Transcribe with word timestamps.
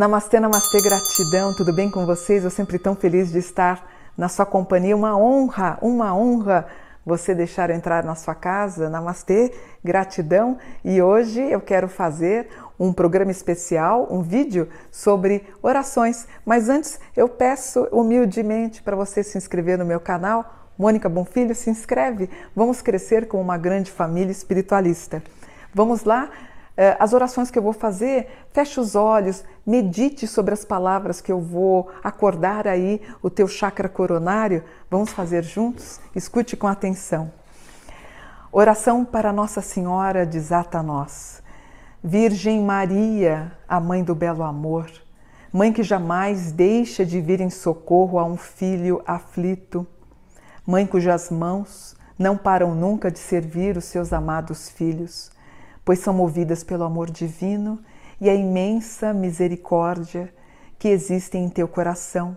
Namastê, 0.00 0.40
namastê, 0.40 0.80
gratidão, 0.80 1.52
tudo 1.52 1.74
bem 1.74 1.90
com 1.90 2.06
vocês? 2.06 2.42
Eu 2.42 2.50
sempre 2.50 2.78
tão 2.78 2.96
feliz 2.96 3.30
de 3.30 3.38
estar 3.38 3.86
na 4.16 4.30
sua 4.30 4.46
companhia. 4.46 4.96
Uma 4.96 5.14
honra, 5.14 5.76
uma 5.82 6.16
honra 6.16 6.66
você 7.04 7.34
deixar 7.34 7.70
entrar 7.70 8.04
na 8.04 8.14
sua 8.14 8.34
casa. 8.34 8.88
Namastê, 8.88 9.52
gratidão. 9.82 10.58
E 10.84 11.00
hoje 11.00 11.40
eu 11.40 11.60
quero 11.60 11.88
fazer 11.88 12.48
um 12.78 12.92
programa 12.92 13.30
especial, 13.30 14.08
um 14.10 14.22
vídeo 14.22 14.68
sobre 14.90 15.46
orações. 15.62 16.26
Mas 16.44 16.68
antes 16.68 16.98
eu 17.16 17.28
peço 17.28 17.84
humildemente 17.92 18.82
para 18.82 18.96
você 18.96 19.22
se 19.22 19.36
inscrever 19.36 19.78
no 19.78 19.84
meu 19.84 20.00
canal. 20.00 20.68
Mônica 20.78 21.08
Bonfilho, 21.08 21.54
se 21.54 21.68
inscreve. 21.68 22.30
Vamos 22.56 22.80
crescer 22.80 23.28
com 23.28 23.40
uma 23.40 23.58
grande 23.58 23.90
família 23.90 24.32
espiritualista. 24.32 25.22
Vamos 25.74 26.04
lá? 26.04 26.30
Eh, 26.80 26.96
as 26.98 27.12
orações 27.12 27.50
que 27.50 27.58
eu 27.58 27.62
vou 27.62 27.74
fazer, 27.74 28.46
feche 28.54 28.80
os 28.80 28.94
olhos, 28.94 29.44
medite 29.66 30.26
sobre 30.26 30.54
as 30.54 30.64
palavras 30.64 31.20
que 31.20 31.30
eu 31.30 31.38
vou 31.38 31.90
acordar 32.02 32.66
aí 32.66 33.02
o 33.20 33.28
teu 33.28 33.46
chakra 33.46 33.86
coronário. 33.86 34.64
Vamos 34.90 35.10
fazer 35.10 35.44
juntos? 35.44 36.00
Escute 36.16 36.56
com 36.56 36.66
atenção. 36.66 37.30
Oração 38.50 39.04
para 39.04 39.30
Nossa 39.30 39.60
Senhora 39.60 40.24
desata 40.24 40.82
nós. 40.82 41.42
Virgem 42.02 42.62
Maria, 42.62 43.52
a 43.68 43.78
mãe 43.78 44.02
do 44.02 44.14
belo 44.14 44.42
amor, 44.42 44.90
mãe 45.52 45.74
que 45.74 45.82
jamais 45.82 46.50
deixa 46.50 47.04
de 47.04 47.20
vir 47.20 47.42
em 47.42 47.50
socorro 47.50 48.18
a 48.18 48.24
um 48.24 48.38
filho 48.38 49.02
aflito, 49.06 49.86
mãe 50.66 50.86
cujas 50.86 51.28
mãos 51.28 51.94
não 52.18 52.38
param 52.38 52.74
nunca 52.74 53.10
de 53.10 53.18
servir 53.18 53.76
os 53.76 53.84
seus 53.84 54.14
amados 54.14 54.70
filhos 54.70 55.30
pois 55.84 55.98
são 55.98 56.14
movidas 56.14 56.62
pelo 56.62 56.84
amor 56.84 57.10
divino 57.10 57.78
e 58.20 58.28
a 58.28 58.34
imensa 58.34 59.12
misericórdia 59.12 60.32
que 60.78 60.88
existe 60.88 61.36
em 61.36 61.48
teu 61.48 61.66
coração. 61.66 62.36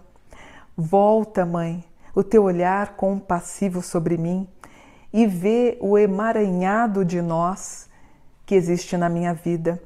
Volta, 0.75 1.45
Mãe, 1.45 1.83
o 2.15 2.23
teu 2.23 2.43
olhar 2.43 2.95
compassivo 2.95 3.81
sobre 3.81 4.17
mim 4.17 4.47
e 5.11 5.27
vê 5.27 5.77
o 5.79 5.97
emaranhado 5.97 7.05
de 7.05 7.21
nós 7.21 7.89
que 8.45 8.55
existe 8.55 8.97
na 8.97 9.09
minha 9.09 9.33
vida. 9.33 9.81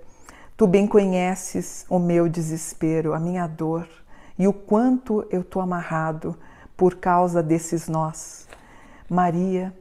Tu 0.56 0.66
bem 0.66 0.88
conheces 0.88 1.86
o 1.90 2.00
meu 2.00 2.28
desespero, 2.28 3.14
a 3.14 3.20
minha 3.20 3.46
dor 3.46 3.88
e 4.40 4.48
o 4.48 4.54
quanto 4.54 5.26
eu 5.30 5.44
tô 5.44 5.60
amarrado 5.60 6.38
por 6.76 6.96
causa 6.96 7.44
desses 7.44 7.88
nós. 7.88 8.48
Maria, 9.10 9.74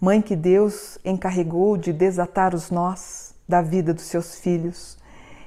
Mãe 0.00 0.22
que 0.22 0.36
Deus 0.36 0.96
encarregou 1.04 1.76
de 1.76 1.92
desatar 1.92 2.54
os 2.54 2.70
nós 2.70 3.34
da 3.48 3.60
vida 3.60 3.92
dos 3.92 4.04
seus 4.04 4.38
filhos, 4.38 4.96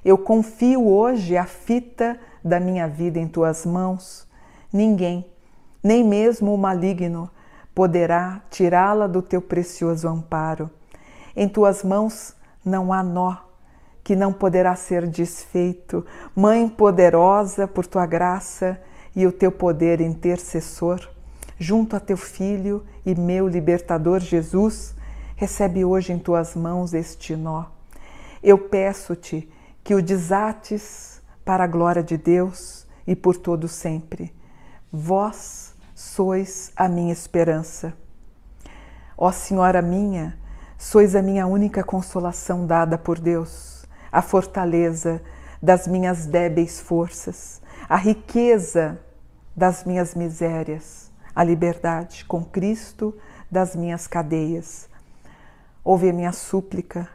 eu 0.04 0.18
confio 0.18 0.90
hoje 0.90 1.38
a 1.38 1.46
fita 1.46 2.20
da 2.44 2.60
minha 2.60 2.86
vida 2.86 3.18
em 3.18 3.30
tuas 3.30 3.66
mãos. 3.66 4.28
Ninguém, 4.74 5.26
nem 5.82 6.04
mesmo 6.04 6.54
o 6.54 6.58
maligno, 6.58 7.30
poderá 7.74 8.42
tirá-la 8.50 9.08
do 9.08 9.22
teu 9.22 9.42
precioso 9.42 10.06
amparo. 10.10 10.70
Em 11.34 11.48
tuas 11.48 11.82
mãos 11.82 12.36
não 12.66 12.92
há 12.92 13.02
nó 13.02 13.38
que 14.04 14.18
não 14.18 14.34
poderá 14.34 14.76
ser 14.76 15.08
desfeito. 15.08 16.06
Mãe 16.36 16.68
poderosa 16.68 17.70
por 17.70 17.88
tua 17.88 18.06
graça 18.06 18.78
e 19.16 19.26
o 19.26 19.32
teu 19.32 19.50
poder 19.50 20.02
intercessor 20.02 21.08
junto 21.62 21.96
a 21.96 22.00
teu 22.00 22.18
Filho 22.18 22.84
e 23.06 23.14
meu 23.14 23.48
libertador 23.48 24.20
Jesus, 24.20 24.96
recebe 25.36 25.86
hoje 25.86 26.12
em 26.12 26.18
tuas 26.18 26.56
mãos 26.56 26.92
este 26.92 27.36
nó. 27.36 27.66
Eu 28.42 28.58
peço-te 28.58 29.48
que 29.84 29.94
o 29.94 30.02
desates 30.02 31.22
para 31.46 31.66
a 31.66 31.68
glória 31.68 32.02
de 32.02 32.18
Deus 32.18 32.88
e 33.06 33.16
por 33.16 33.38
todo 33.38 33.68
sempre. 33.68 34.34
Vós 34.92 35.76
sois 35.94 36.72
a 36.76 36.90
minha 36.90 37.14
esperança. 37.14 37.94
Ó 39.16 39.32
Senhora 39.32 39.84
minha, 39.84 40.40
sois 40.80 41.16
a 41.16 41.22
minha 41.22 41.46
única 41.46 41.84
consolação 41.84 42.66
dada 42.66 42.98
por 42.98 43.20
Deus, 43.20 43.86
a 44.12 44.24
fortaleza 44.24 45.22
das 45.62 45.86
minhas 45.86 46.26
débeis 46.26 46.80
forças, 46.80 47.62
a 47.88 47.98
riqueza 47.98 49.00
das 49.56 49.84
minhas 49.84 50.16
misérias 50.16 51.11
a 51.36 51.44
liberdade 51.44 52.26
com 52.26 52.44
Cristo 52.44 53.18
das 53.50 53.76
minhas 53.76 54.08
cadeias. 54.08 54.90
Ouve 55.84 56.10
a 56.10 56.14
minha 56.14 56.32
súplica, 56.32 57.10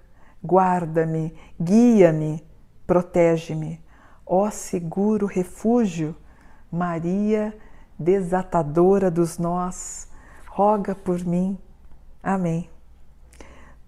guarda-me, 0.45 1.35
guia-me, 1.61 2.45
protege-me. 2.87 3.81
Ó 4.27 4.51
seguro 4.51 5.27
refúgio, 5.27 6.17
Maria, 6.71 7.57
desatadora 7.99 9.11
dos 9.11 9.39
nós, 9.39 10.09
roga 10.49 10.95
por 10.95 11.25
mim. 11.25 11.59
Amém. 12.23 12.69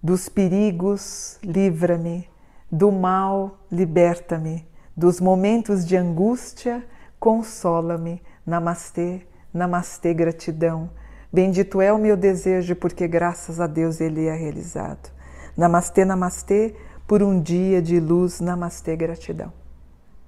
Dos 0.02 0.28
perigos, 0.28 1.38
livra-me, 1.42 2.28
do 2.70 2.92
mal, 2.92 3.58
liberta-me, 3.70 4.66
dos 4.96 5.20
momentos 5.20 5.84
de 5.84 5.96
angústia, 5.96 6.86
consola-me. 7.18 8.22
Namastê. 8.48 9.26
Namastê, 9.52 10.14
gratidão. 10.14 10.90
Bendito 11.32 11.80
é 11.80 11.92
o 11.92 11.98
meu 11.98 12.16
desejo, 12.16 12.74
porque 12.76 13.06
graças 13.06 13.60
a 13.60 13.66
Deus 13.66 14.00
ele 14.00 14.26
é 14.26 14.34
realizado. 14.34 15.10
Namastê, 15.56 16.04
namastê, 16.04 16.74
por 17.06 17.22
um 17.22 17.40
dia 17.40 17.82
de 17.82 17.98
luz. 18.00 18.40
Namastê, 18.40 18.96
gratidão. 18.96 19.57